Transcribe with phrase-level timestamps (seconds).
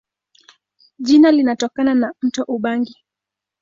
[0.99, 3.05] Jina linatokana na mto Ubangi.